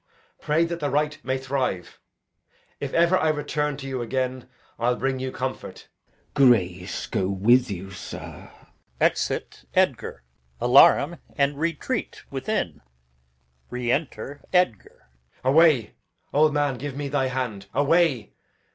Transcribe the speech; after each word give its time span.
Pray 0.41 0.65
that 0.65 0.79
the 0.79 0.89
right 0.89 1.19
may 1.23 1.37
thrive. 1.37 1.99
If 2.79 2.91
ever 2.91 3.15
I 3.19 3.29
return 3.29 3.77
to 3.77 3.87
you 3.87 4.01
again, 4.01 4.49
I'll 4.79 4.95
bring 4.95 5.19
you 5.19 5.31
comfort. 5.31 5.89
Glou. 6.33 6.47
Grace 6.47 7.05
go 7.05 7.27
with 7.27 7.69
you, 7.69 7.91
sir! 7.91 8.51
Exit 8.99 9.65
[Edgar]. 9.75 10.23
Alarum 10.59 11.17
and 11.37 11.59
retreat 11.59 12.23
within. 12.31 12.81
Enter 13.71 14.41
Edgar, 14.51 14.97
Edg. 15.35 15.41
Away, 15.47 15.93
old 16.33 16.51
man! 16.51 16.79
give 16.79 16.95
me 16.97 17.07
thy 17.07 17.27
hand! 17.27 17.67
away! 17.71 18.33